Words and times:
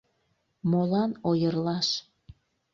—Молан 0.69 1.11
ойырлаш? 1.29 1.87